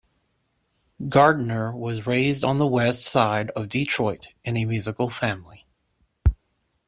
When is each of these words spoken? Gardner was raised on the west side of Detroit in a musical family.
Gardner 1.09 1.77
was 1.77 2.07
raised 2.07 2.43
on 2.43 2.57
the 2.57 2.65
west 2.65 3.03
side 3.03 3.51
of 3.51 3.69
Detroit 3.69 4.29
in 4.43 4.57
a 4.57 4.65
musical 4.65 5.11
family. 5.11 5.67